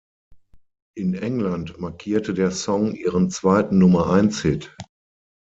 [0.97, 4.75] In England markierte der Song ihren zweiten Nummer-eins-Hit.